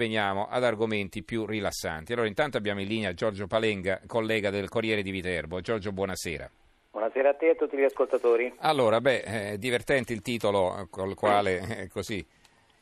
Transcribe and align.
veniamo 0.00 0.46
ad 0.48 0.64
argomenti 0.64 1.22
più 1.22 1.44
rilassanti. 1.44 2.14
Allora, 2.14 2.26
intanto 2.26 2.56
abbiamo 2.56 2.80
in 2.80 2.88
linea 2.88 3.12
Giorgio 3.12 3.46
Palenga, 3.46 4.00
collega 4.06 4.48
del 4.48 4.70
Corriere 4.70 5.02
di 5.02 5.10
Viterbo. 5.10 5.60
Giorgio, 5.60 5.92
buonasera. 5.92 6.50
Buonasera 6.92 7.28
a 7.28 7.34
te 7.34 7.48
e 7.48 7.50
a 7.50 7.54
tutti 7.54 7.76
gli 7.76 7.84
ascoltatori. 7.84 8.54
Allora, 8.60 9.02
beh, 9.02 9.22
è 9.22 9.58
divertente 9.58 10.14
il 10.14 10.22
titolo 10.22 10.86
col 10.88 11.14
quale 11.14 11.82
eh, 11.82 11.88
così 11.88 12.26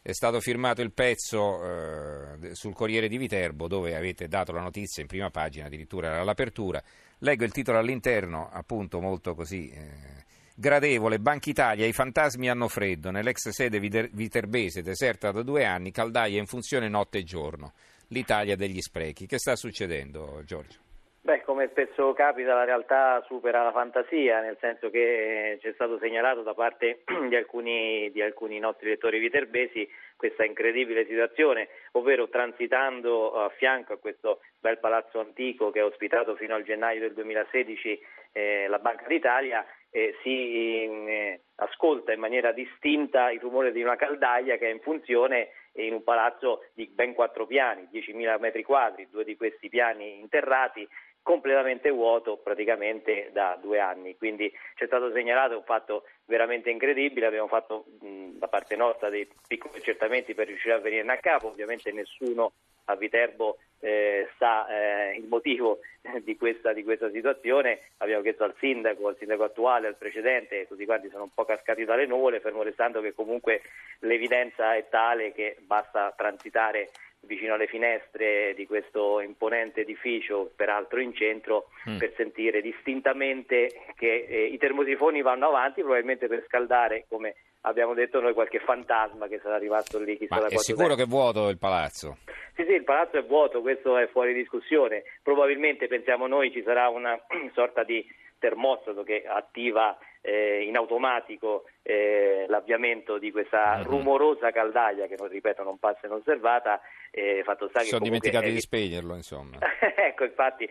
è 0.00 0.12
stato 0.12 0.38
firmato 0.38 0.80
il 0.80 0.92
pezzo 0.92 1.60
eh, 1.64 2.54
sul 2.54 2.72
Corriere 2.72 3.08
di 3.08 3.18
Viterbo, 3.18 3.66
dove 3.66 3.96
avete 3.96 4.28
dato 4.28 4.52
la 4.52 4.60
notizia 4.60 5.02
in 5.02 5.08
prima 5.08 5.28
pagina, 5.28 5.66
addirittura 5.66 6.20
all'apertura. 6.20 6.80
Leggo 7.18 7.42
il 7.42 7.50
titolo 7.50 7.78
all'interno, 7.78 8.48
appunto 8.52 9.00
molto 9.00 9.34
così 9.34 9.70
eh, 9.70 10.17
gradevole. 10.58 11.20
Banca 11.20 11.48
Italia, 11.48 11.86
i 11.86 11.92
fantasmi 11.92 12.50
hanno 12.50 12.68
freddo. 12.68 13.10
Nell'ex 13.10 13.48
sede 13.50 13.78
viterbese, 13.78 14.82
deserta 14.82 15.30
da 15.30 15.42
due 15.42 15.64
anni, 15.64 15.92
caldaia 15.92 16.38
in 16.38 16.46
funzione 16.46 16.88
notte 16.88 17.18
e 17.18 17.22
giorno. 17.22 17.72
L'Italia 18.08 18.56
degli 18.56 18.80
sprechi. 18.80 19.26
Che 19.26 19.38
sta 19.38 19.54
succedendo, 19.54 20.42
Giorgio? 20.44 20.86
Beh, 21.20 21.42
come 21.42 21.68
spesso 21.68 22.14
capita, 22.14 22.54
la 22.54 22.64
realtà 22.64 23.22
supera 23.26 23.62
la 23.62 23.70
fantasia, 23.70 24.40
nel 24.40 24.56
senso 24.60 24.88
che 24.88 25.58
c'è 25.60 25.72
stato 25.74 25.98
segnalato 25.98 26.42
da 26.42 26.54
parte 26.54 27.02
di 27.28 27.36
alcuni, 27.36 28.10
di 28.12 28.22
alcuni 28.22 28.58
nostri 28.58 28.88
lettori 28.88 29.18
viterbesi 29.18 29.86
questa 30.16 30.44
incredibile 30.44 31.04
situazione, 31.04 31.68
ovvero 31.92 32.30
transitando 32.30 33.34
a 33.34 33.50
fianco 33.50 33.92
a 33.92 33.98
questo 33.98 34.40
bel 34.58 34.78
palazzo 34.78 35.20
antico 35.20 35.70
che 35.70 35.80
ha 35.80 35.84
ospitato 35.84 36.34
fino 36.34 36.54
al 36.54 36.64
gennaio 36.64 37.00
del 37.00 37.12
2016 37.12 38.00
eh, 38.32 38.66
la 38.66 38.78
Banca 38.78 39.06
d'Italia, 39.06 39.66
eh, 39.90 40.16
si 40.22 40.84
eh, 40.84 41.40
ascolta 41.56 42.12
in 42.12 42.20
maniera 42.20 42.52
distinta 42.52 43.30
il 43.30 43.40
rumore 43.40 43.72
di 43.72 43.82
una 43.82 43.96
caldaia 43.96 44.56
che 44.56 44.68
è 44.68 44.72
in 44.72 44.80
funzione 44.80 45.48
in 45.72 45.92
un 45.92 46.02
palazzo 46.02 46.64
di 46.74 46.86
ben 46.86 47.14
quattro 47.14 47.46
piani, 47.46 47.88
10.000 47.92 48.40
metri 48.40 48.62
quadri, 48.62 49.08
due 49.10 49.24
di 49.24 49.36
questi 49.36 49.68
piani 49.68 50.18
interrati 50.18 50.86
completamente 51.22 51.90
vuoto 51.90 52.38
praticamente 52.38 53.30
da 53.32 53.58
due 53.60 53.78
anni. 53.80 54.16
Quindi 54.16 54.50
c'è 54.74 54.86
stato 54.86 55.12
segnalato 55.12 55.58
un 55.58 55.64
fatto 55.64 56.04
veramente 56.24 56.70
incredibile, 56.70 57.26
abbiamo 57.26 57.48
fatto 57.48 57.84
mh, 58.00 58.38
da 58.38 58.48
parte 58.48 58.76
nostra 58.76 59.10
dei 59.10 59.28
piccoli 59.46 59.78
accertamenti 59.78 60.34
per 60.34 60.46
riuscire 60.46 60.74
a 60.74 60.78
venirne 60.78 61.12
a 61.12 61.18
capo, 61.18 61.48
ovviamente 61.48 61.92
nessuno 61.92 62.52
a 62.86 62.96
Viterbo 62.96 63.58
eh, 63.80 64.28
sa 64.38 64.66
eh, 64.66 65.16
il 65.16 65.26
motivo 65.26 65.78
di 66.22 66.36
questa, 66.36 66.72
di 66.72 66.82
questa, 66.82 67.10
situazione, 67.10 67.80
abbiamo 67.98 68.22
chiesto 68.22 68.44
al 68.44 68.54
sindaco, 68.58 69.08
al 69.08 69.16
sindaco 69.18 69.44
attuale, 69.44 69.86
al 69.86 69.96
precedente, 69.96 70.66
tutti 70.66 70.84
quanti 70.84 71.08
sono 71.10 71.24
un 71.24 71.34
po' 71.34 71.44
cascati 71.44 71.84
dalle 71.84 72.06
nuvole, 72.06 72.40
fermo 72.40 72.62
restando 72.62 73.00
che 73.00 73.14
comunque 73.14 73.62
l'evidenza 74.00 74.74
è 74.74 74.88
tale 74.88 75.32
che 75.32 75.56
basta 75.60 76.12
transitare 76.16 76.90
vicino 77.20 77.54
alle 77.54 77.66
finestre 77.66 78.54
di 78.54 78.66
questo 78.66 79.20
imponente 79.20 79.80
edificio, 79.80 80.52
peraltro 80.54 81.00
in 81.00 81.14
centro, 81.14 81.68
mm. 81.88 81.98
per 81.98 82.12
sentire 82.16 82.60
distintamente 82.60 83.72
che 83.96 84.26
eh, 84.28 84.44
i 84.44 84.58
termosifoni 84.58 85.20
vanno 85.20 85.48
avanti, 85.48 85.80
probabilmente 85.80 86.28
per 86.28 86.44
scaldare, 86.46 87.06
come 87.08 87.34
abbiamo 87.62 87.94
detto 87.94 88.20
noi, 88.20 88.34
qualche 88.34 88.60
fantasma 88.60 89.26
che 89.26 89.40
sarà 89.42 89.58
rimasto 89.58 89.98
lì. 89.98 90.16
Chissà 90.16 90.36
Ma 90.36 90.46
è 90.46 90.56
sicuro 90.56 90.88
tempo. 90.88 91.02
che 91.02 91.02
è 91.02 91.10
vuoto 91.10 91.48
il 91.48 91.58
palazzo? 91.58 92.18
Sì, 92.58 92.64
sì, 92.64 92.72
il 92.72 92.82
palazzo 92.82 93.16
è 93.16 93.24
vuoto, 93.24 93.60
questo 93.60 93.96
è 93.96 94.08
fuori 94.08 94.34
discussione. 94.34 95.04
Probabilmente, 95.22 95.86
pensiamo 95.86 96.26
noi, 96.26 96.50
ci 96.50 96.60
sarà 96.64 96.88
una 96.88 97.16
sorta 97.54 97.84
di 97.84 98.04
termostato 98.36 99.04
che 99.04 99.22
attiva 99.24 99.96
eh, 100.20 100.64
in 100.66 100.76
automatico 100.76 101.66
eh, 101.82 102.46
l'avviamento 102.48 103.18
di 103.18 103.30
questa 103.30 103.76
mm-hmm. 103.76 103.86
rumorosa 103.86 104.50
caldaia 104.50 105.06
che, 105.06 105.14
non, 105.16 105.28
ripeto, 105.28 105.62
non 105.62 105.78
passa 105.78 106.06
inosservata. 106.06 106.80
Eh, 107.12 107.42
fatto 107.44 107.68
sta 107.68 107.78
che 107.78 107.86
sono 107.86 108.02
dimenticati 108.02 108.50
di 108.50 108.60
spegnerlo, 108.60 109.14
insomma. 109.14 109.56
ecco, 109.94 110.24
infatti, 110.24 110.68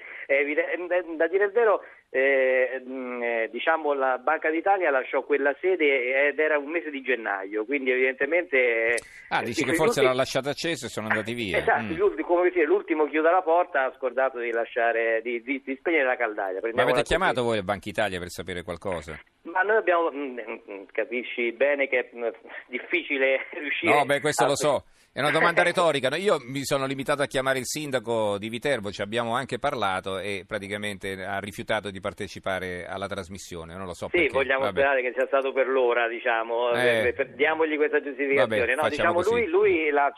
da 1.16 1.28
dire 1.28 1.46
il 1.46 1.52
vero, 1.52 1.84
eh, 2.09 2.81
mm, 2.88 3.22
eh, 3.22 3.50
diciamo 3.52 3.94
la 3.94 4.17
Banca 4.17 4.50
d'Italia 4.50 4.90
lasciò 4.90 5.23
quella 5.23 5.53
sede 5.59 6.28
ed 6.29 6.40
era 6.40 6.57
un 6.57 6.69
mese 6.69 6.90
di 6.90 7.01
gennaio, 7.01 7.66
quindi 7.66 7.91
evidentemente... 7.91 8.95
Ah, 9.29 9.44
dici 9.44 9.63
che 9.63 9.73
forse 9.73 10.01
l'ha 10.01 10.13
lasciata 10.13 10.51
accesa 10.51 10.85
e 10.85 10.90
sono 10.90 11.07
andati 11.07 11.34
via. 11.34 11.57
Esatto, 11.57 11.94
mm. 11.94 12.22
come 12.22 12.50
dire, 12.50 12.66
l'ultimo 12.66 13.07
chiude 13.07 13.29
la 13.29 13.41
porta 13.41 13.85
ha 13.85 13.94
scordato 13.97 14.40
di, 14.40 14.51
lasciare, 14.51 15.22
di, 15.22 15.41
di, 15.41 15.62
di 15.63 15.75
spegnere 15.75 16.06
la 16.06 16.16
caldaia. 16.16 16.59
Ma 16.73 16.84
avete 16.84 17.03
chiamato 17.03 17.44
voi 17.44 17.57
a 17.57 17.63
Banca 17.63 17.90
Italia 17.90 18.19
per 18.19 18.29
sapere 18.29 18.63
qualcosa? 18.63 19.19
Ma 19.44 19.62
noi 19.62 19.78
abbiamo, 19.78 20.09
mm, 20.12 20.40
mm, 20.40 20.84
capisci 20.91 21.51
bene 21.51 21.88
che 21.88 22.00
è 22.00 22.34
difficile 22.67 23.47
riuscire... 23.51 23.94
No, 23.94 24.06
beh, 24.06 24.22
questo 24.22 24.46
a... 24.46 24.47
lo 24.47 24.56
so. 24.56 24.84
È 25.17 25.22
una 25.22 25.31
domanda 25.31 25.63
retorica. 25.63 26.16
Io 26.16 26.38
mi 26.45 26.63
sono 26.63 26.85
limitato 26.85 27.23
a 27.23 27.25
chiamare 27.25 27.57
il 27.57 27.66
sindaco 27.66 28.38
di 28.38 28.50
Viterbo, 28.50 28.91
ci 28.91 29.01
abbiamo 29.01 29.33
anche 29.33 29.57
parlato 29.57 30.19
e 30.19 30.44
praticamente 30.45 31.25
ha 31.25 31.39
rifiutato 31.39 31.89
di 31.89 32.00
partecipare 32.00 32.85
alla 32.85 33.07
trasmissione. 33.07 33.75
Non 33.75 33.88
lo 33.88 33.95
so 33.95 34.09
sì, 34.11 34.17
perché. 34.17 34.31
vogliamo 34.31 34.66
Vabbè. 34.66 34.79
sperare 34.79 35.01
che 35.01 35.13
sia 35.16 35.25
stato 35.25 35.51
per 35.53 35.69
l'ora, 35.69 36.07
diciamo. 36.07 36.69
Eh. 36.69 37.16
diamogli 37.33 37.78
questa 37.78 38.00
giustificazione. 38.00 38.75
Vabbè, 38.75 38.75
no, 38.75 38.89
diciamo 38.89 39.22
lui, 39.23 39.47
lui 39.47 39.89
la, 39.89 40.13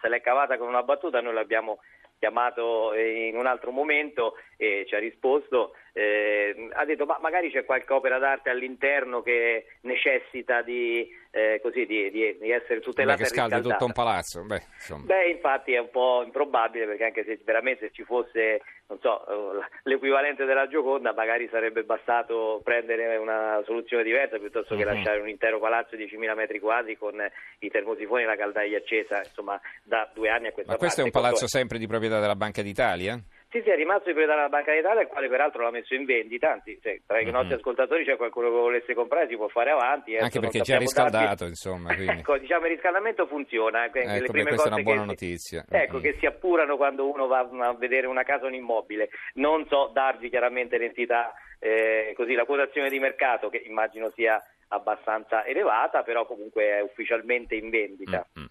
se 0.00 0.08
l'è 0.08 0.20
cavata 0.20 0.58
con 0.58 0.66
una 0.66 0.82
battuta, 0.82 1.20
noi 1.20 1.34
l'abbiamo 1.34 1.78
chiamato 2.18 2.94
in 2.94 3.36
un 3.36 3.46
altro 3.46 3.70
momento 3.70 4.34
e 4.62 4.84
ci 4.86 4.94
ha 4.94 5.00
risposto, 5.00 5.74
eh, 5.92 6.68
ha 6.72 6.84
detto 6.84 7.04
ma 7.04 7.18
magari 7.20 7.50
c'è 7.50 7.64
qualche 7.64 7.92
opera 7.92 8.18
d'arte 8.18 8.48
all'interno 8.48 9.20
che 9.20 9.66
necessita 9.80 10.62
di, 10.62 11.08
eh, 11.32 11.58
così, 11.60 11.84
di, 11.84 12.12
di, 12.12 12.38
di 12.38 12.50
essere 12.52 12.78
tutelata 12.78 13.16
Beh, 13.16 13.22
che 13.24 13.28
scaldi 13.34 13.60
tutto 13.60 13.86
un 13.86 13.92
palazzo. 13.92 14.44
Beh, 14.44 14.62
Beh, 15.04 15.30
infatti 15.30 15.72
è 15.72 15.78
un 15.78 15.90
po' 15.90 16.22
improbabile 16.24 16.86
perché 16.86 17.04
anche 17.04 17.24
se 17.24 17.40
veramente 17.44 17.90
ci 17.90 18.04
fosse 18.04 18.62
non 18.92 18.98
so, 19.00 19.24
l'equivalente 19.84 20.44
della 20.44 20.68
Gioconda 20.68 21.14
magari 21.14 21.48
sarebbe 21.50 21.82
bastato 21.82 22.60
prendere 22.62 23.16
una 23.16 23.62
soluzione 23.64 24.02
diversa 24.02 24.38
piuttosto 24.38 24.76
che 24.76 24.84
uh-huh. 24.84 24.94
lasciare 24.94 25.20
un 25.20 25.28
intero 25.28 25.58
palazzo 25.58 25.96
di 25.96 26.04
10.000 26.04 26.34
metri 26.34 26.60
quadri 26.60 26.96
con 26.98 27.14
i 27.60 27.70
termosifoni 27.70 28.22
e 28.22 28.26
la 28.26 28.36
caldaia 28.36 28.76
accesa, 28.76 29.22
insomma 29.24 29.58
da 29.82 30.10
due 30.12 30.28
anni 30.28 30.48
a 30.48 30.52
questa 30.52 30.72
Ma 30.72 30.78
parte. 30.78 30.84
questo 30.84 31.00
è 31.00 31.04
un 31.04 31.10
palazzo 31.10 31.46
sempre 31.48 31.78
di 31.78 31.86
proprietà 31.86 32.20
della 32.20 32.36
Banca 32.36 32.60
d'Italia? 32.60 33.18
Sì, 33.52 33.60
sì, 33.60 33.68
è 33.68 33.76
rimasto 33.76 34.04
di 34.06 34.14
proprietà 34.14 34.34
della 34.34 34.48
Banca 34.48 34.72
d'Italia, 34.72 35.02
il 35.02 35.08
quale 35.08 35.28
peraltro 35.28 35.62
l'ha 35.62 35.70
messo 35.70 35.92
in 35.92 36.06
vendita, 36.06 36.52
anzi 36.52 36.78
se 36.80 37.02
tra 37.06 37.20
i 37.20 37.24
mm-hmm. 37.24 37.34
nostri 37.34 37.54
ascoltatori 37.56 38.02
c'è 38.02 38.16
qualcuno 38.16 38.48
che 38.48 38.56
volesse 38.56 38.94
comprare 38.94 39.28
si 39.28 39.36
può 39.36 39.46
fare 39.48 39.70
avanti. 39.72 40.16
Anche 40.16 40.40
perché 40.40 40.60
già 40.60 40.78
riscaldato, 40.78 41.44
insomma. 41.44 41.94
Quindi. 41.94 42.20
ecco, 42.20 42.38
diciamo 42.38 42.64
il 42.64 42.72
riscaldamento 42.72 43.26
funziona. 43.26 43.84
Eh, 43.84 43.90
ecco, 43.92 44.08
le 44.08 44.22
prime 44.22 44.48
questa 44.48 44.70
è 44.70 44.72
una 44.72 44.82
buona 44.82 45.04
notizia. 45.04 45.66
Si, 45.68 45.74
ecco, 45.76 45.98
mm. 45.98 46.00
che 46.00 46.16
si 46.18 46.24
appurano 46.24 46.78
quando 46.78 47.06
uno 47.06 47.26
va 47.26 47.40
a 47.40 47.74
vedere 47.74 48.06
una 48.06 48.22
casa 48.22 48.44
o 48.44 48.48
un 48.48 48.54
immobile. 48.54 49.10
Non 49.34 49.66
so 49.66 49.90
darvi 49.92 50.30
chiaramente 50.30 50.78
l'entità, 50.78 51.34
eh, 51.58 52.14
così 52.16 52.32
la 52.32 52.46
quotazione 52.46 52.88
di 52.88 52.98
mercato, 52.98 53.50
che 53.50 53.62
immagino 53.66 54.08
sia 54.14 54.42
abbastanza 54.68 55.44
elevata, 55.44 56.02
però 56.02 56.24
comunque 56.24 56.64
è 56.64 56.80
ufficialmente 56.80 57.54
in 57.54 57.68
vendita. 57.68 58.26
Mm-hmm. 58.38 58.48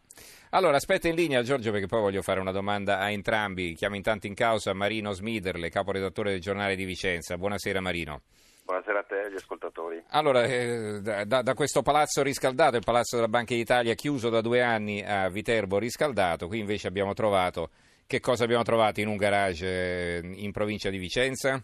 Allora, 0.52 0.78
aspetta 0.78 1.08
in 1.08 1.16
linea 1.16 1.44
Giorgio 1.44 1.72
perché 1.72 1.88
poi 1.88 2.02
voglio 2.02 2.22
fare 2.22 2.40
una 2.40 2.52
domanda 2.52 3.00
a 3.00 3.10
entrambi. 3.10 3.74
Chiamo 3.74 3.96
intanto 3.96 4.28
in 4.28 4.34
causa 4.34 4.74
Marino 4.74 5.12
Smiderle, 5.12 5.70
caporedattore 5.70 6.32
del 6.32 6.42
giornale 6.42 6.76
di 6.76 6.86
Vicenza. 6.86 7.38
Buonasera 7.38 7.80
Marino. 7.80 8.22
Buonasera 8.64 9.00
a 9.00 9.04
te 9.04 9.22
e 9.22 9.26
agli 9.26 9.36
ascoltatori. 9.36 10.02
Allora, 10.10 10.44
eh, 10.44 11.02
da, 11.02 11.42
da, 11.42 11.54
questo 11.54 11.82
palazzo 11.82 12.24
riscaldato, 12.24 12.78
il 12.78 12.84
palazzo 12.86 13.16
della 13.16 13.28
Banca 13.28 13.54
d'Italia 13.54 13.94
chiuso 13.96 14.30
da 14.30 14.40
due 14.40 14.62
anni 14.62 15.04
a 15.04 15.30
Viterbo 15.30 15.78
riscaldato, 15.78 16.48
qui 16.48 16.60
invece 16.60 16.88
abbiamo 16.88 17.14
trovato, 17.14 17.70
che 18.08 18.20
cosa 18.20 18.46
abbiamo 18.46 18.64
trovato 18.64 19.02
in 19.02 19.08
un 19.08 19.18
garage 19.18 19.66
eh, 19.68 20.22
in 20.36 20.52
provincia 20.52 20.90
di 20.90 20.98
Vicenza? 20.98 21.62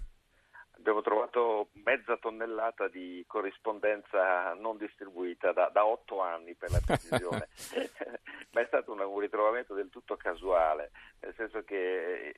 Abbiamo 0.78 1.02
trovato 1.02 1.17
mezza 1.84 2.18
tonnellata 2.18 2.88
di 2.88 3.24
corrispondenza 3.28 4.54
non 4.54 4.78
distribuita 4.78 5.52
da, 5.52 5.70
da 5.70 5.86
otto 5.86 6.22
anni 6.22 6.56
per 6.56 6.72
la 6.72 6.82
precisione, 6.86 7.48
ma 8.52 8.62
è 8.62 8.66
stato 8.66 8.92
un, 8.92 9.00
un, 9.00 9.20
ritrovamento 9.20 9.74
del 9.74 9.90
tutto 9.90 10.16
casuale, 10.16 10.92
nel 11.22 11.34
senso 11.36 11.64
che 11.64 12.36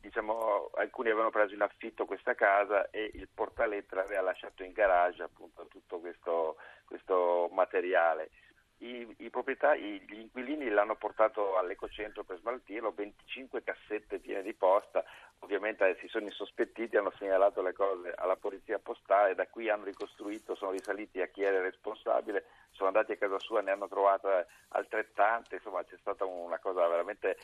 diciamo, 0.00 0.70
alcuni 0.74 1.08
avevano 1.08 1.30
preso 1.30 1.54
in 1.54 1.62
affitto 1.62 2.06
questa 2.06 2.34
casa 2.34 2.90
e 2.90 3.10
il 3.14 3.28
portalettere 3.32 4.00
aveva 4.00 4.22
lasciato 4.22 4.62
in 4.62 4.72
garage 4.72 5.22
appunto 5.22 5.66
tutto 5.68 6.00
questo, 6.00 6.56
questo 6.84 7.48
materiale. 7.52 8.30
I, 8.78 9.06
i 9.18 9.28
proprietari, 9.28 10.00
gli 10.08 10.20
inquilini 10.20 10.70
l'hanno 10.70 10.96
portato 10.96 11.58
all'ecocentro 11.58 12.24
per 12.24 12.38
smaltirlo, 12.38 12.92
25 12.92 13.62
cassette 13.62 14.18
piene 14.20 14.42
di 14.42 14.54
posta, 14.54 15.04
ovviamente 15.40 15.96
si 16.00 16.08
sono 16.08 16.26
insospettiti, 16.26 16.96
hanno 16.96 17.12
segnalato 17.18 17.62
le 17.62 17.72
cose 17.72 18.12
alla 18.16 18.36
polizia 18.36 18.78
postale, 18.78 19.34
da 19.34 19.46
qui 19.46 19.68
hanno 19.68 19.84
ricostruito, 19.84 20.54
sono 20.54 20.72
risaliti 20.72 21.20
a 21.20 21.26
chi 21.26 21.42
era 21.42 21.60
responsabile, 21.60 22.44
sono 22.70 22.88
andati 22.88 23.12
a 23.12 23.16
casa 23.16 23.38
sua, 23.38 23.60
ne 23.60 23.70
hanno 23.72 23.88
trovate 23.88 24.46
altrettante, 24.68 25.56
insomma 25.56 25.84
c'è 25.84 25.96
stata 26.00 26.24
una 26.24 26.58
cosa 26.58 26.86
veramente, 26.86 27.36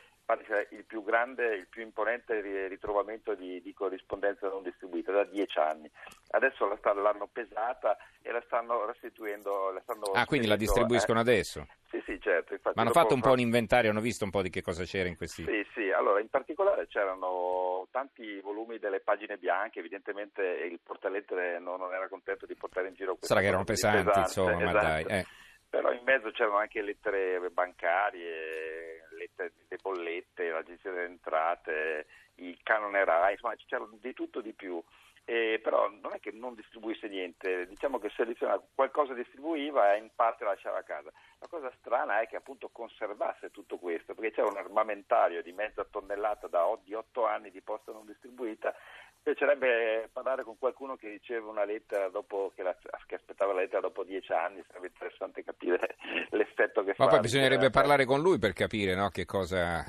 il 0.71 0.85
più 0.85 1.03
grande, 1.05 1.55
il 1.55 1.67
più 1.69 1.83
imponente 1.83 2.69
ritrovamento 2.69 3.35
di, 3.35 3.61
di 3.61 3.73
corrispondenza 3.73 4.49
non 4.49 4.63
distribuita 4.63 5.13
da 5.13 5.25
dieci 5.25 5.59
anni. 5.59 5.91
Adesso 6.31 6.67
la, 6.67 6.93
l'hanno 6.95 7.29
pesata 7.31 7.97
e 8.23 8.31
la 8.31 8.43
stanno 8.47 8.85
restituendo. 8.87 9.71
La 9.73 9.81
stanno 9.81 10.07
ah, 10.13 10.27
quindi 10.27 10.47
la 10.47 10.57
distribuiscono 10.57 11.19
eh. 11.19 11.23
adesso? 11.23 11.67
Sì, 11.91 12.03
sì, 12.05 12.21
certo. 12.21 12.53
Infatti, 12.55 12.77
Ma 12.77 12.83
hanno 12.83 12.93
fatto 12.93 13.15
un 13.15 13.21
po' 13.21 13.31
un 13.31 13.39
inventario, 13.39 13.91
hanno 13.91 14.01
visto 14.01 14.25
un 14.25 14.31
po' 14.31 14.43
di 14.43 14.51
che 14.51 14.63
cosa 14.63 14.85
c'era 14.85 15.09
in 15.09 15.17
questi... 15.17 15.45
Sì, 15.45 15.67
sì, 15.73 15.91
allora 15.91 16.21
in 16.21 16.29
particolare 16.29 16.87
c'erano 16.89 17.86
tanti 17.91 18.41
volumi 18.41 18.79
delle 18.79 19.01
pagine 19.01 19.37
bianche, 19.37 19.81
evidentemente 19.81 20.43
il 20.43 20.81
portalettere 20.83 21.59
non, 21.59 21.79
non 21.79 21.93
era 21.93 22.09
contento 22.09 22.47
di 22.47 22.55
portare 22.55 22.89
in 22.89 22.95
giro 22.95 23.17
queste 23.17 23.29
Sarà 23.29 23.41
che 23.41 23.47
erano 23.47 23.65
pesanti, 23.65 24.05
pesante, 24.05 24.21
insomma, 24.21 24.57
esatto. 24.57 24.73
ma 24.73 24.83
dai. 24.83 25.05
Eh. 25.05 25.27
Però 25.69 25.93
in 25.93 26.03
mezzo 26.05 26.31
c'erano 26.31 26.59
anche 26.59 26.81
lettere 26.81 27.51
bancarie, 27.51 29.07
lettere 29.17 29.53
di 29.69 29.77
bollette, 29.81 30.51
l'agenzia 30.51 30.91
delle 30.91 31.07
entrate, 31.07 32.07
il 32.37 32.59
canone 32.63 33.05
RAI, 33.05 33.33
insomma 33.33 33.55
c'era 33.67 33.87
di 33.91 34.13
tutto 34.15 34.41
di 34.41 34.53
più 34.53 34.83
eh, 35.29 35.59
però 35.61 35.91
non 35.91 36.13
è 36.15 36.21
che 36.21 36.31
non 36.31 36.55
distribuisse 36.55 37.09
niente, 37.09 37.67
diciamo 37.67 37.99
che 37.99 38.13
selezionava 38.15 38.63
qualcosa 38.73 39.13
distribuiva 39.13 39.93
e 39.93 39.99
in 39.99 40.11
parte 40.15 40.45
lasciava 40.45 40.79
a 40.79 40.83
casa. 40.85 41.11
La 41.41 41.49
cosa 41.49 41.73
strana 41.81 42.21
è 42.21 42.29
che 42.29 42.37
appunto 42.37 42.69
conservasse 42.71 43.51
tutto 43.51 43.77
questo, 43.77 44.15
perché 44.15 44.31
c'era 44.31 44.47
un 44.47 44.57
armamentario 44.57 45.43
di 45.43 45.51
mezza 45.51 45.85
tonnellata 45.85 46.47
da, 46.47 46.65
di 46.85 46.95
otto 46.95 47.27
anni 47.27 47.51
di 47.51 47.61
posta 47.61 47.91
non 47.91 48.07
distribuita. 48.07 48.73
Piacerebbe 49.21 50.09
parlare 50.13 50.45
con 50.45 50.57
qualcuno 50.59 50.95
che 50.95 51.09
riceve 51.09 51.49
una 51.49 51.65
lettera 51.65 52.09
dopo 52.09 52.53
che, 52.55 52.63
la, 52.63 52.77
che 53.07 53.17
aspettava 53.17 53.53
la 53.53 53.63
lettera 53.63 53.81
dopo 53.81 54.05
dieci 54.05 54.33
anni, 54.33 54.63
sarebbe 54.69 54.87
interessante 54.87 55.43
capire 55.43 55.97
l'effetto 56.31 56.85
che 56.85 56.91
Ma 56.91 56.95
fa. 56.95 57.05
Ma 57.05 57.11
poi 57.11 57.21
bisognerebbe 57.21 57.71
parlare 57.71 58.05
con 58.05 58.21
lui 58.21 58.39
per 58.39 58.53
capire 58.53 58.95
no, 58.95 59.09
che 59.09 59.25
cosa... 59.25 59.85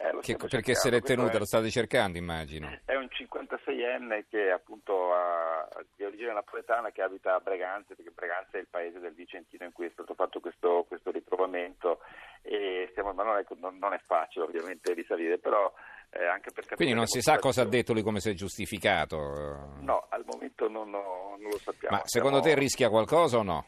Eh, 0.00 0.16
che, 0.20 0.36
perché 0.36 0.76
se 0.76 0.90
l'è 0.90 1.00
tenuta, 1.00 1.38
lo 1.38 1.44
state 1.44 1.70
cercando 1.70 2.18
immagino. 2.18 2.70
È 2.84 2.94
un 2.94 3.08
56enne 3.10 4.26
che 4.30 4.52
appunto 4.52 5.12
ha, 5.12 5.68
di 5.96 6.04
origine 6.04 6.32
napoletana 6.32 6.92
che 6.92 7.02
abita 7.02 7.34
a 7.34 7.40
Breganze, 7.40 7.96
perché 7.96 8.12
Breganze 8.14 8.58
è 8.58 8.60
il 8.60 8.68
paese 8.70 9.00
del 9.00 9.12
Vicentino 9.14 9.64
in 9.64 9.72
cui 9.72 9.86
è 9.86 9.90
stato 9.92 10.14
fatto 10.14 10.38
questo, 10.38 10.84
questo 10.86 11.10
ritrovamento 11.10 11.98
e 12.42 12.86
stiamo, 12.92 13.12
ma 13.12 13.24
non 13.24 13.38
è, 13.38 13.44
non, 13.58 13.76
non 13.78 13.92
è, 13.92 13.98
facile 13.98 14.44
ovviamente 14.44 14.94
risalire, 14.94 15.38
però 15.38 15.72
eh, 16.10 16.24
anche 16.26 16.52
per 16.52 16.76
Quindi 16.76 16.94
non 16.94 17.06
si 17.06 17.20
sa 17.20 17.38
cosa 17.40 17.62
ha 17.62 17.66
detto 17.66 17.92
lui, 17.92 18.02
come 18.02 18.20
si 18.20 18.30
è 18.30 18.34
giustificato? 18.34 19.78
No, 19.80 20.06
al 20.10 20.24
momento 20.24 20.68
non, 20.68 20.90
non 20.90 21.40
lo 21.40 21.58
sappiamo. 21.58 21.96
Ma 21.96 22.02
secondo 22.04 22.40
Siamo... 22.40 22.54
te 22.54 22.60
rischia 22.60 22.88
qualcosa 22.88 23.38
o 23.38 23.42
no? 23.42 23.66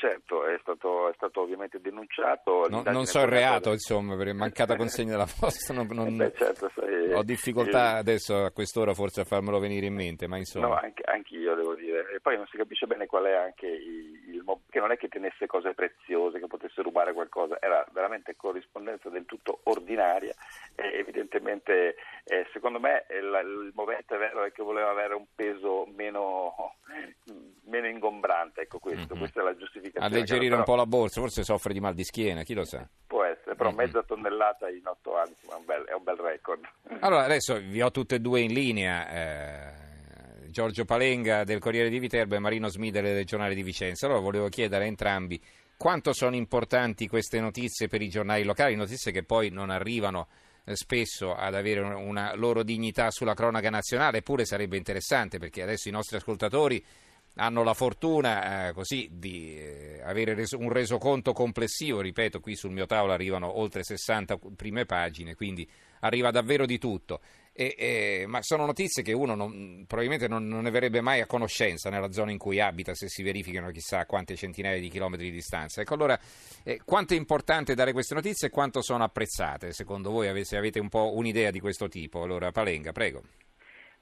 Eh 0.00 0.08
certo, 0.08 0.46
è 0.46 0.56
stato, 0.62 1.10
è 1.10 1.12
stato 1.14 1.42
ovviamente 1.42 1.78
denunciato. 1.78 2.66
No, 2.70 2.82
non 2.86 3.04
so 3.04 3.20
il 3.20 3.26
reato, 3.26 3.70
insomma, 3.72 4.16
per 4.16 4.32
mancata 4.32 4.74
consegna 4.74 5.10
della 5.10 5.26
posta. 5.26 5.74
Non, 5.74 5.86
non... 5.90 6.08
Eh 6.20 6.30
beh, 6.30 6.32
certo, 6.36 6.70
sai, 6.74 7.12
ho 7.12 7.22
difficoltà 7.22 7.96
eh, 7.96 7.98
adesso 7.98 8.44
a 8.44 8.50
quest'ora 8.50 8.94
forse 8.94 9.20
a 9.20 9.24
farmelo 9.24 9.58
venire 9.58 9.86
in 9.86 9.94
mente, 9.94 10.26
ma 10.26 10.38
insomma... 10.38 10.68
No, 10.68 10.74
anche, 10.74 11.02
anche 11.04 11.36
io 11.36 11.54
devo 11.54 11.74
dire. 11.74 12.10
E 12.14 12.20
poi 12.20 12.36
non 12.36 12.46
si 12.46 12.56
capisce 12.56 12.86
bene 12.86 13.06
qual 13.06 13.24
è 13.24 13.34
anche 13.34 13.66
il, 13.66 14.34
il 14.34 14.44
che 14.70 14.80
non 14.80 14.90
è 14.90 14.96
che 14.96 15.08
tenesse 15.08 15.46
cose 15.46 15.74
preziose, 15.74 16.38
che 16.38 16.46
potesse 16.46 16.82
rubare 16.82 17.12
qualcosa, 17.12 17.58
era 17.60 17.84
veramente 17.92 18.36
corrispondenza 18.36 19.10
del 19.10 19.26
tutto 19.26 19.60
ordinaria. 19.64 20.34
E 20.74 20.98
evidentemente, 20.98 21.96
eh, 22.24 22.46
secondo 22.52 22.80
me, 22.80 23.04
il, 23.10 23.40
il 23.44 23.72
momento 23.74 24.14
è 24.14 24.18
vero 24.18 24.44
è 24.44 24.52
che 24.52 24.62
voleva 24.62 24.90
avere 24.90 25.14
un 25.14 25.26
peso 25.34 25.86
meno 25.94 26.76
meno 27.70 27.88
ingombrante, 27.88 28.62
ecco 28.62 28.78
questo, 28.78 29.14
mm-hmm. 29.14 29.18
questa 29.18 29.40
è 29.40 29.44
la 29.44 29.56
giustificazione. 29.56 30.06
Alleggerire 30.06 30.54
un 30.54 30.64
po' 30.64 30.74
la 30.74 30.86
borsa, 30.86 31.20
forse 31.20 31.42
soffre 31.42 31.72
di 31.72 31.80
mal 31.80 31.94
di 31.94 32.04
schiena, 32.04 32.42
chi 32.42 32.54
lo 32.54 32.64
sa. 32.64 32.86
Può 33.06 33.24
essere, 33.24 33.54
però 33.54 33.70
mm-hmm. 33.70 33.78
mezza 33.78 34.02
tonnellata 34.02 34.68
in 34.68 34.86
otto 34.86 35.16
anni 35.16 35.34
è 35.48 35.54
un, 35.54 35.64
bel, 35.64 35.84
è 35.84 35.94
un 35.94 36.02
bel 36.02 36.16
record. 36.16 36.60
Allora, 37.00 37.24
adesso 37.24 37.58
vi 37.58 37.80
ho 37.80 37.90
tutte 37.90 38.16
e 38.16 38.20
due 38.20 38.40
in 38.40 38.52
linea. 38.52 39.08
Eh... 39.08 39.88
Giorgio 40.50 40.84
Palenga 40.84 41.44
del 41.44 41.60
Corriere 41.60 41.88
di 41.88 42.00
Viterbo 42.00 42.34
e 42.34 42.40
Marino 42.40 42.66
Smidele 42.66 43.14
del 43.14 43.24
Giornale 43.24 43.54
di 43.54 43.62
Vicenza. 43.62 44.06
Allora 44.06 44.20
volevo 44.20 44.48
chiedere 44.48 44.82
a 44.82 44.86
entrambi 44.88 45.40
quanto 45.76 46.12
sono 46.12 46.36
importanti 46.36 47.08
queste 47.08 47.40
notizie 47.40 47.88
per 47.88 48.02
i 48.02 48.08
giornali 48.08 48.42
locali, 48.42 48.74
notizie 48.74 49.12
che 49.12 49.22
poi 49.22 49.48
non 49.48 49.70
arrivano 49.70 50.28
eh, 50.64 50.76
spesso 50.76 51.34
ad 51.34 51.54
avere 51.54 51.80
una 51.80 52.34
loro 52.34 52.62
dignità 52.62 53.10
sulla 53.10 53.32
cronaca 53.32 53.70
nazionale, 53.70 54.18
eppure 54.18 54.44
sarebbe 54.44 54.76
interessante 54.76 55.38
perché 55.38 55.62
adesso 55.62 55.88
i 55.88 55.92
nostri 55.92 56.16
ascoltatori 56.16 56.84
hanno 57.36 57.62
la 57.62 57.74
fortuna 57.74 58.68
eh, 58.68 58.72
così 58.72 59.08
di 59.12 59.56
eh, 59.56 60.00
avere 60.04 60.34
reso, 60.34 60.58
un 60.58 60.70
resoconto 60.70 61.32
complessivo, 61.32 62.00
ripeto, 62.00 62.40
qui 62.40 62.56
sul 62.56 62.72
mio 62.72 62.86
tavolo 62.86 63.12
arrivano 63.12 63.58
oltre 63.58 63.82
60 63.82 64.38
prime 64.56 64.84
pagine, 64.84 65.34
quindi 65.34 65.68
arriva 66.00 66.30
davvero 66.30 66.66
di 66.66 66.78
tutto. 66.78 67.20
E, 67.52 67.74
e, 67.76 68.24
ma 68.26 68.38
sono 68.42 68.64
notizie 68.64 69.02
che 69.02 69.12
uno 69.12 69.34
non, 69.34 69.84
probabilmente 69.86 70.28
non, 70.28 70.46
non, 70.46 70.62
ne 70.62 70.70
verrebbe 70.70 71.00
mai 71.00 71.20
a 71.20 71.26
conoscenza 71.26 71.90
nella 71.90 72.12
zona 72.12 72.30
in 72.30 72.38
cui 72.38 72.60
abita 72.60 72.94
se 72.94 73.08
si 73.08 73.22
verificano 73.22 73.70
chissà 73.70 74.06
quante 74.06 74.36
centinaia 74.36 74.78
di 74.78 74.88
chilometri 74.88 75.26
di 75.26 75.32
distanza. 75.32 75.80
Ecco 75.80 75.94
allora 75.94 76.18
eh, 76.62 76.80
quanto 76.84 77.14
è 77.14 77.16
importante 77.16 77.74
dare 77.74 77.92
queste 77.92 78.14
notizie 78.14 78.48
e 78.48 78.50
quanto 78.50 78.82
sono 78.82 79.02
apprezzate 79.04 79.72
secondo 79.72 80.10
voi, 80.10 80.44
se 80.44 80.56
avete 80.56 80.78
un 80.78 80.88
po' 80.88 81.14
un'idea 81.14 81.50
di 81.50 81.60
questo 81.60 81.88
tipo? 81.88 82.22
Allora 82.22 82.52
Palenga, 82.52 82.92
prego. 82.92 83.22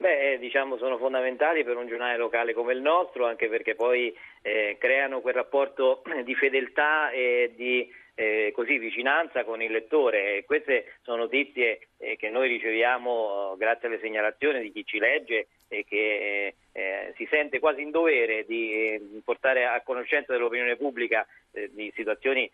Beh, 0.01 0.37
diciamo 0.39 0.77
sono 0.77 0.97
fondamentali 0.97 1.65
per 1.65 1.75
un 1.75 1.85
giornale 1.85 2.15
locale 2.15 2.53
come 2.53 2.71
il 2.71 2.79
nostro, 2.79 3.25
anche 3.25 3.49
perché 3.49 3.75
poi 3.75 4.15
eh, 4.41 4.77
creano 4.79 5.19
quel 5.19 5.33
rapporto 5.33 6.03
di 6.23 6.35
fedeltà 6.35 7.11
e 7.11 7.51
di 7.53 7.85
eh, 8.15 8.53
così, 8.55 8.77
vicinanza 8.77 9.43
con 9.43 9.61
il 9.61 9.69
lettore. 9.69 10.45
queste 10.45 10.95
sono 11.01 11.23
notizie 11.23 11.89
eh, 11.97 12.15
che 12.15 12.29
noi 12.29 12.47
riceviamo 12.47 13.55
grazie 13.57 13.89
alle 13.89 13.99
segnalazioni 13.99 14.61
di 14.61 14.71
chi 14.71 14.85
ci 14.85 14.99
legge 14.99 15.47
e 15.67 15.83
che 15.83 16.53
eh, 16.71 17.13
si 17.17 17.27
sente 17.29 17.59
quasi 17.59 17.81
in 17.81 17.91
dovere 17.91 18.45
di 18.45 18.71
eh, 18.71 19.01
portare 19.25 19.65
a 19.65 19.81
conoscenza 19.81 20.31
dell'opinione 20.31 20.77
pubblica 20.77 21.27
eh, 21.51 21.69
di 21.73 21.91
situazioni 21.93 22.49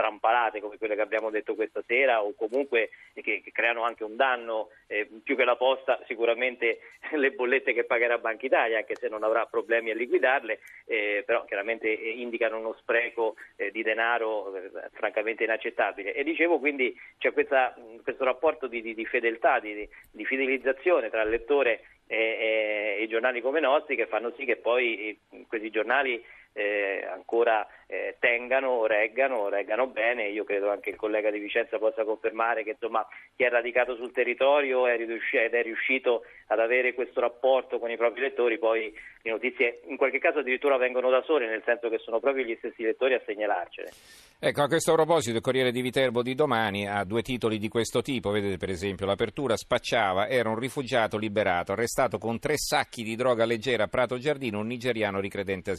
strampalate 0.00 0.60
come 0.60 0.78
quelle 0.78 0.94
che 0.94 1.02
abbiamo 1.02 1.28
detto 1.28 1.54
questa 1.54 1.82
sera 1.86 2.22
o 2.22 2.32
comunque 2.34 2.88
che, 3.12 3.42
che 3.44 3.52
creano 3.52 3.82
anche 3.82 4.02
un 4.02 4.16
danno 4.16 4.70
eh, 4.86 5.06
più 5.22 5.36
che 5.36 5.44
la 5.44 5.56
posta 5.56 6.00
sicuramente 6.06 6.80
le 7.12 7.30
bollette 7.32 7.74
che 7.74 7.84
pagherà 7.84 8.16
Banca 8.16 8.46
Italia 8.46 8.78
anche 8.78 8.96
se 8.96 9.08
non 9.08 9.22
avrà 9.22 9.44
problemi 9.44 9.90
a 9.90 9.94
liquidarle 9.94 10.60
eh, 10.86 11.22
però 11.26 11.44
chiaramente 11.44 11.86
eh, 11.86 12.10
indicano 12.10 12.58
uno 12.58 12.74
spreco 12.80 13.36
eh, 13.56 13.70
di 13.70 13.82
denaro 13.82 14.56
eh, 14.56 14.70
francamente 14.92 15.44
inaccettabile. 15.44 16.14
E 16.14 16.24
dicevo 16.24 16.58
quindi 16.58 16.98
c'è 17.18 17.32
questa, 17.32 17.74
questo 18.02 18.24
rapporto 18.24 18.66
di, 18.66 18.80
di, 18.80 18.94
di 18.94 19.04
fedeltà, 19.04 19.60
di, 19.60 19.88
di, 20.10 20.24
fidelizzazione 20.24 21.10
tra 21.10 21.22
il 21.22 21.30
lettore 21.30 21.82
e, 22.06 22.96
e, 22.98 23.02
i 23.02 23.08
giornali 23.08 23.40
come 23.40 23.58
i 23.58 23.62
nostri 23.62 23.96
che 23.96 24.06
fanno 24.06 24.32
sì 24.36 24.44
che 24.44 24.56
poi 24.56 25.18
questi 25.46 25.70
giornali 25.70 26.22
eh, 26.52 27.06
ancora 27.10 27.66
eh, 27.86 28.16
tengano, 28.18 28.86
reggano, 28.86 29.48
reggano 29.48 29.86
bene. 29.86 30.28
Io 30.28 30.44
credo 30.44 30.70
anche 30.70 30.90
il 30.90 30.96
collega 30.96 31.30
di 31.30 31.38
Vicenza 31.38 31.78
possa 31.78 32.04
confermare 32.04 32.62
che 32.62 32.70
insomma, 32.70 33.06
chi 33.36 33.44
è 33.44 33.48
radicato 33.48 33.94
sul 33.96 34.12
territorio 34.12 34.86
è 34.86 34.96
riuscito, 34.96 35.42
ed 35.42 35.54
è 35.54 35.62
riuscito 35.62 36.24
ad 36.46 36.60
avere 36.60 36.94
questo 36.94 37.20
rapporto 37.20 37.78
con 37.78 37.90
i 37.90 37.96
propri 37.96 38.20
lettori, 38.20 38.58
poi 38.58 38.92
le 39.22 39.30
notizie 39.30 39.80
in 39.88 39.96
qualche 39.96 40.18
caso 40.18 40.38
addirittura 40.38 40.78
vengono 40.78 41.10
da 41.10 41.22
sole, 41.22 41.46
nel 41.46 41.62
senso 41.64 41.88
che 41.88 41.98
sono 41.98 42.20
proprio 42.20 42.44
gli 42.44 42.56
stessi 42.58 42.82
lettori 42.82 43.14
a 43.14 43.22
segnalarcene. 43.24 43.90
Ecco, 44.38 44.62
a 44.62 44.68
questo 44.68 44.94
proposito 44.94 45.36
il 45.36 45.42
Corriere 45.42 45.72
di 45.72 45.82
Viterbo 45.82 46.22
di 46.22 46.34
domani 46.34 46.88
ha 46.88 47.04
due 47.04 47.22
titoli 47.22 47.58
di 47.58 47.68
questo 47.68 48.00
tipo, 48.00 48.30
vedete 48.30 48.56
per 48.56 48.70
esempio 48.70 49.04
l'apertura 49.04 49.56
spacciava, 49.56 50.28
era 50.28 50.48
un 50.48 50.58
rifugiato 50.58 51.18
liberato, 51.18 51.72
arrestato 51.72 52.16
con 52.18 52.38
tre 52.38 52.56
sacchi 52.56 53.02
di 53.02 53.16
droga 53.16 53.44
leggera 53.44 53.84
a 53.84 53.88
Prato 53.88 54.16
Giardino, 54.16 54.60
un 54.60 54.66
nigeriano 54.66 55.20
richiedente 55.20 55.72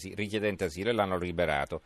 asilo 0.63 0.89
e 0.89 0.93
l'hanno 0.93 1.17
liberato 1.17 1.81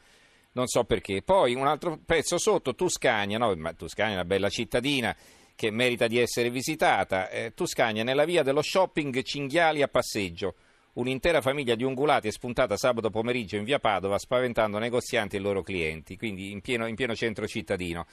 non 0.55 0.67
so 0.67 0.83
perché. 0.85 1.21
Poi 1.21 1.53
un 1.53 1.67
altro 1.67 1.99
pezzo 2.05 2.37
sotto, 2.37 2.75
Tuscania, 2.75 3.37
no? 3.37 3.53
Ma 3.55 3.73
Tuscania 3.73 4.13
è 4.13 4.15
una 4.15 4.25
bella 4.25 4.49
cittadina 4.49 5.15
che 5.53 5.69
merita 5.69 6.07
di 6.07 6.17
essere 6.17 6.49
visitata. 6.49 7.29
Eh, 7.29 7.53
Tuscania, 7.53 8.03
nella 8.03 8.25
via 8.25 8.41
dello 8.41 8.61
shopping, 8.61 9.21
cinghiali 9.21 9.81
a 9.81 9.87
passeggio. 9.87 10.55
Un'intera 10.95 11.41
famiglia 11.41 11.75
di 11.75 11.83
ungulati 11.83 12.29
è 12.29 12.31
spuntata 12.31 12.77
sabato 12.77 13.09
pomeriggio 13.09 13.57
in 13.57 13.65
via 13.65 13.79
Padova 13.79 14.17
spaventando 14.17 14.77
negozianti 14.77 15.35
e 15.35 15.39
loro 15.39 15.61
clienti, 15.61 16.15
quindi 16.15 16.51
in 16.51 16.61
pieno, 16.61 16.87
in 16.87 16.95
pieno 16.95 17.13
centro 17.13 17.45
cittadino. 17.47 18.05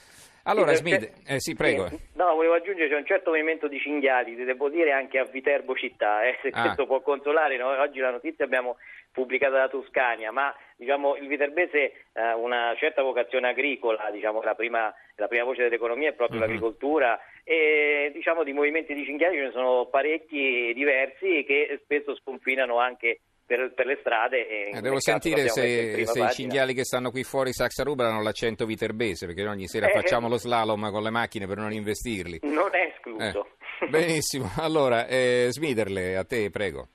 Allora, 0.45 0.73
sì, 0.73 0.79
Smith, 0.79 1.12
eh, 1.25 1.39
sì, 1.39 1.55
prego. 1.55 1.89
No, 2.15 2.35
volevo 2.35 2.55
aggiungere 2.55 2.89
c'è 2.89 2.97
un 2.97 3.07
certo 3.07 3.31
movimento 3.31 3.69
di 3.69 3.79
cinghiali, 3.79 4.35
devo 4.35 4.69
dire 4.69 4.91
anche 4.91 5.19
a 5.19 5.25
Viterbo 5.25 5.77
città, 5.77 6.27
eh, 6.27 6.37
se 6.43 6.49
ah. 6.49 6.62
questo 6.62 6.87
può 6.87 7.01
consolare. 7.03 7.57
No? 7.57 7.69
Oggi 7.69 8.01
la 8.01 8.11
notizia 8.11 8.45
abbiamo 8.45 8.77
pubblicata 9.12 9.59
da 9.59 9.69
Toscania, 9.69 10.33
ma 10.33 10.54
diciamo, 10.76 11.16
il 11.16 11.28
viterbese 11.28 12.07
ha 12.14 12.37
una 12.37 12.75
certa 12.76 13.02
vocazione 13.02 13.49
agricola, 13.49 14.11
diciamo, 14.11 14.42
la, 14.42 14.54
prima, 14.54 14.92
la 15.16 15.28
prima 15.28 15.45
voce 15.45 15.62
dell'economia 15.62 16.09
è 16.09 16.14
proprio 16.14 16.40
mm-hmm. 16.40 16.49
l'agricoltura 16.49 17.21
e 17.45 18.11
diciamo, 18.12 18.42
di 18.42 18.52
movimenti 18.52 18.95
di 18.95 19.04
cinghiali 19.04 19.37
ce 19.37 19.42
ne 19.45 19.50
sono 19.52 19.87
parecchi 19.87 20.73
diversi 20.75 21.45
che 21.47 21.81
spesso 21.85 22.16
sconfinano 22.16 22.78
anche 22.78 23.21
per, 23.45 23.73
per, 23.75 23.87
le 23.87 23.99
strade. 24.00 24.71
Eh, 24.71 24.81
devo 24.81 25.00
sentire 25.00 25.49
se, 25.49 26.07
se 26.07 26.21
i 26.21 26.31
cinghiali 26.31 26.73
che 26.73 26.85
stanno 26.85 27.11
qui 27.11 27.23
fuori 27.23 27.52
Saxaruba 27.52 28.07
hanno 28.07 28.23
l'accento 28.23 28.64
viterbese, 28.64 29.26
perché 29.26 29.47
ogni 29.47 29.66
sera 29.66 29.88
eh, 29.88 29.92
facciamo 29.92 30.28
lo 30.28 30.38
slalom 30.38 30.90
con 30.90 31.02
le 31.02 31.11
macchine 31.11 31.47
per 31.47 31.59
non 31.59 31.73
investirli. 31.73 32.40
Non 32.42 32.71
è 32.73 32.92
escluso. 32.95 33.47
Eh, 33.81 33.88
benissimo, 33.88 34.50
allora 34.59 35.07
eh, 35.07 35.49
Smiderle, 35.50 36.16
a 36.16 36.25
te 36.25 36.50
prego. 36.50 36.88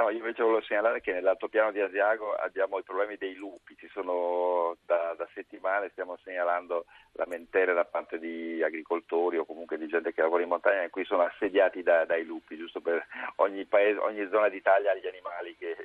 No, 0.00 0.08
io 0.08 0.16
invece 0.16 0.42
volevo 0.42 0.62
segnalare 0.62 1.02
che 1.02 1.12
nell'altopiano 1.12 1.72
di 1.72 1.80
Asiago 1.80 2.32
abbiamo 2.32 2.78
i 2.78 2.82
problemi 2.82 3.18
dei 3.18 3.34
lupi, 3.34 3.76
ci 3.76 3.86
sono 3.92 4.74
da, 4.86 5.12
da 5.14 5.28
settimane, 5.34 5.90
stiamo 5.90 6.16
segnalando 6.24 6.86
lamentele 7.12 7.74
da 7.74 7.84
parte 7.84 8.18
di 8.18 8.62
agricoltori 8.62 9.36
o 9.36 9.44
comunque 9.44 9.76
di 9.76 9.88
gente 9.88 10.14
che 10.14 10.22
lavora 10.22 10.42
in 10.42 10.48
montagna 10.48 10.84
in 10.84 10.88
cui 10.88 11.04
sono 11.04 11.24
assediati 11.24 11.82
da, 11.82 12.06
dai 12.06 12.24
lupi, 12.24 12.56
giusto 12.56 12.80
per 12.80 13.06
ogni, 13.36 13.66
paese, 13.66 13.98
ogni 13.98 14.26
zona 14.30 14.48
d'Italia 14.48 14.94
gli 14.94 15.06
animali 15.06 15.54
che, 15.58 15.76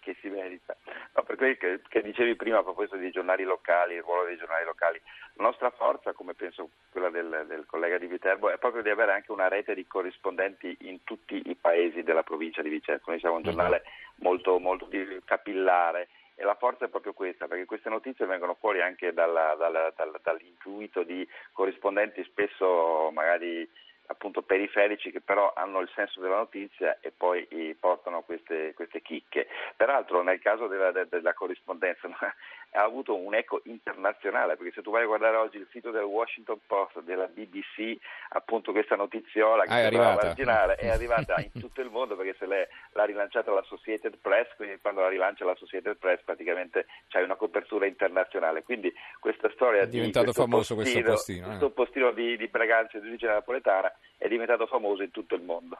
che 0.00 0.14
si 0.20 0.28
merita. 0.28 0.76
No, 1.14 1.22
per 1.22 1.36
quello 1.36 1.54
che, 1.58 1.80
che, 1.88 2.02
dicevi 2.02 2.36
prima 2.36 2.58
a 2.58 2.62
proposito 2.62 2.96
dei 2.96 3.10
giornali 3.10 3.42
locali, 3.42 3.94
il 3.94 4.02
ruolo 4.02 4.26
dei 4.26 4.36
giornali 4.36 4.66
locali, 4.66 5.00
la 5.32 5.44
nostra 5.44 5.70
forza, 5.70 6.12
come 6.12 6.34
penso 6.34 6.68
quella 6.90 7.05
del, 7.22 7.44
del 7.48 7.66
collega 7.66 7.98
di 7.98 8.06
Viterbo, 8.06 8.50
è 8.50 8.58
proprio 8.58 8.82
di 8.82 8.90
avere 8.90 9.12
anche 9.12 9.32
una 9.32 9.48
rete 9.48 9.74
di 9.74 9.86
corrispondenti 9.86 10.76
in 10.82 11.02
tutti 11.04 11.42
i 11.46 11.56
paesi 11.56 12.02
della 12.02 12.22
provincia 12.22 12.62
di 12.62 12.68
Vicenza. 12.68 13.04
Noi 13.06 13.18
siamo 13.18 13.36
un 13.36 13.40
mhm. 13.40 13.46
giornale 13.46 13.82
molto, 14.16 14.58
molto 14.58 14.88
capillare 15.24 16.08
e 16.34 16.44
la 16.44 16.54
forza 16.54 16.84
è 16.84 16.88
proprio 16.88 17.14
questa, 17.14 17.48
perché 17.48 17.64
queste 17.64 17.88
notizie 17.88 18.26
vengono 18.26 18.54
fuori 18.60 18.82
anche 18.82 19.12
dalla, 19.12 19.54
dalla, 19.58 19.92
dalla, 19.96 20.20
dall'intuito 20.22 21.02
di 21.02 21.26
corrispondenti 21.52 22.22
spesso 22.24 23.10
magari 23.12 23.68
appunto 24.06 24.42
periferici 24.42 25.10
che 25.10 25.20
però 25.20 25.52
hanno 25.54 25.80
il 25.80 25.90
senso 25.94 26.20
della 26.20 26.36
notizia 26.36 26.98
e 27.00 27.12
poi 27.16 27.46
portano 27.78 28.22
queste, 28.22 28.72
queste 28.74 29.02
chicche. 29.02 29.46
Peraltro 29.76 30.22
nel 30.22 30.40
caso 30.40 30.66
della, 30.66 30.92
della 30.92 31.34
corrispondenza 31.34 32.08
ha 32.76 32.82
avuto 32.82 33.16
un 33.16 33.34
eco 33.34 33.60
internazionale 33.64 34.56
perché 34.56 34.72
se 34.74 34.82
tu 34.82 34.90
vai 34.90 35.02
a 35.02 35.06
guardare 35.06 35.36
oggi 35.36 35.56
il 35.56 35.66
sito 35.70 35.90
del 35.90 36.02
Washington 36.02 36.58
Post, 36.66 37.00
della 37.00 37.26
BBC, 37.26 37.96
appunto 38.30 38.72
questa 38.72 38.96
notiziola 38.96 39.64
che 39.64 39.72
ah, 39.72 39.78
è 39.78 39.84
arrivata. 39.84 40.26
marginale 40.26 40.74
è 40.76 40.88
arrivata 40.92 41.36
in 41.38 41.60
tutto 41.60 41.80
il 41.80 41.90
mondo 41.90 42.16
perché 42.16 42.36
se 42.38 42.46
l'ha 42.46 43.04
rilanciata 43.04 43.50
l'Associated 43.52 44.18
Press, 44.18 44.54
quindi 44.56 44.78
quando 44.80 45.00
la 45.00 45.08
rilancia 45.08 45.44
l'Associated 45.44 45.96
Press 45.96 46.22
praticamente 46.24 46.86
c'è 47.08 47.22
una 47.22 47.36
copertura 47.36 47.86
internazionale. 47.86 48.62
Quindi 48.62 48.92
questa 49.20 49.50
storia 49.54 49.82
è 49.82 49.88
diventato 49.88 50.26
di 50.26 50.32
famoso 50.32 50.74
postino, 50.74 51.04
questo 51.04 51.10
postino, 51.12 51.44
eh. 51.44 51.48
questo 51.48 51.70
postino 51.70 52.10
di, 52.12 52.36
di 52.36 52.48
Braganza 52.48 52.98
e 52.98 53.00
di 53.00 53.08
origine 53.08 53.32
napoletana 53.32 53.92
è 54.16 54.28
diventato 54.28 54.66
famoso 54.66 55.02
in 55.02 55.10
tutto 55.10 55.34
il 55.34 55.42
mondo. 55.42 55.78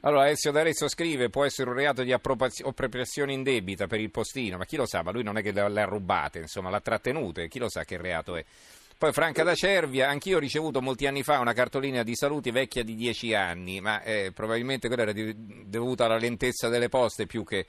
Allora 0.00 0.28
Ezio 0.28 0.52
D'Arezzo 0.52 0.88
scrive 0.88 1.30
può 1.30 1.44
essere 1.44 1.70
un 1.70 1.76
reato 1.76 2.02
di 2.02 2.12
appropriazione 2.12 3.32
indebita 3.32 3.86
per 3.86 4.00
il 4.00 4.10
postino, 4.10 4.56
ma 4.56 4.64
chi 4.64 4.76
lo 4.76 4.86
sa, 4.86 5.02
ma 5.02 5.10
lui 5.10 5.22
non 5.22 5.38
è 5.38 5.42
che 5.42 5.52
le 5.52 5.60
ha 5.60 5.84
rubate, 5.84 6.40
insomma 6.40 6.70
l'ha 6.70 6.80
trattenute, 6.80 7.48
chi 7.48 7.58
lo 7.58 7.68
sa 7.68 7.84
che 7.84 7.96
reato 7.96 8.36
è. 8.36 8.44
Poi 8.98 9.12
Franca 9.12 9.44
da 9.44 9.54
Cervia, 9.54 10.08
anch'io 10.08 10.38
ho 10.38 10.40
ricevuto 10.40 10.82
molti 10.82 11.06
anni 11.06 11.22
fa 11.22 11.38
una 11.38 11.52
cartolina 11.52 12.02
di 12.02 12.16
saluti 12.16 12.50
vecchia 12.50 12.82
di 12.82 12.96
dieci 12.96 13.32
anni, 13.32 13.80
ma 13.80 14.02
eh, 14.02 14.32
probabilmente 14.34 14.88
quella 14.88 15.02
era 15.02 15.12
di, 15.12 15.32
dovuta 15.66 16.06
alla 16.06 16.18
lentezza 16.18 16.68
delle 16.68 16.88
poste 16.88 17.26
più 17.26 17.44
che, 17.44 17.64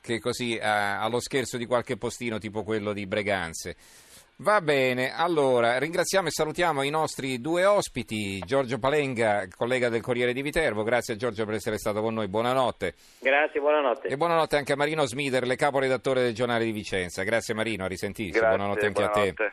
che 0.00 0.20
così 0.20 0.56
a, 0.56 1.00
allo 1.00 1.18
scherzo 1.18 1.56
di 1.56 1.66
qualche 1.66 1.96
postino 1.96 2.38
tipo 2.38 2.62
quello 2.62 2.92
di 2.92 3.06
Breganze. 3.06 3.76
Va 4.40 4.60
bene, 4.60 5.12
allora 5.12 5.78
ringraziamo 5.78 6.28
e 6.28 6.30
salutiamo 6.30 6.82
i 6.82 6.90
nostri 6.90 7.40
due 7.40 7.64
ospiti, 7.64 8.38
Giorgio 8.46 8.78
Palenga, 8.78 9.48
collega 9.52 9.88
del 9.88 10.00
Corriere 10.00 10.32
di 10.32 10.42
Viterbo, 10.42 10.84
grazie 10.84 11.14
a 11.14 11.16
Giorgio 11.16 11.44
per 11.44 11.54
essere 11.54 11.76
stato 11.76 12.00
con 12.00 12.14
noi, 12.14 12.28
buonanotte. 12.28 12.94
Grazie, 13.18 13.58
buonanotte. 13.58 14.06
E 14.06 14.16
buonanotte 14.16 14.56
anche 14.56 14.74
a 14.74 14.76
Marino 14.76 15.04
Smider, 15.06 15.44
le 15.44 15.56
caporedattore 15.56 16.22
del 16.22 16.34
giornale 16.34 16.62
di 16.62 16.70
Vicenza, 16.70 17.24
grazie 17.24 17.52
Marino, 17.52 17.82
a 17.82 17.88
risentirci, 17.88 18.38
buonanotte 18.38 18.86
anche 18.86 19.02
buonanotte. 19.02 19.28
a 19.28 19.34
te. 19.34 19.52